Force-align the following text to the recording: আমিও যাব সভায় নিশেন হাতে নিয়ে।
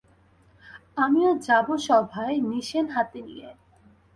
আমিও 0.97 1.31
যাব 1.47 1.67
সভায় 1.87 2.35
নিশেন 2.49 2.85
হাতে 2.95 3.19
নিয়ে। 3.27 3.49